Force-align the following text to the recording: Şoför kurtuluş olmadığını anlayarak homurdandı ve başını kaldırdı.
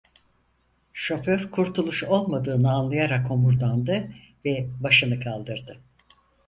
Şoför 0.93 1.51
kurtuluş 1.51 2.03
olmadığını 2.03 2.71
anlayarak 2.71 3.29
homurdandı 3.29 4.07
ve 4.45 4.69
başını 4.81 5.19
kaldırdı. 5.19 5.81